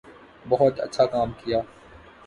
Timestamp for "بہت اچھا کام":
0.45-1.31